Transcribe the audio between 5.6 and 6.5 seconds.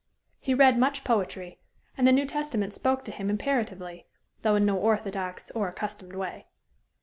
accustomed way.